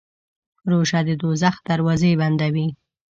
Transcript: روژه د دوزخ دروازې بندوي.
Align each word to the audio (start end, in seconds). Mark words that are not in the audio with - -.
روژه 0.71 0.99
د 1.07 1.09
دوزخ 1.21 1.55
دروازې 1.69 2.11
بندوي. 2.19 2.67